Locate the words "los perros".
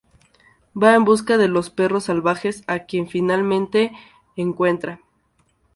1.47-2.05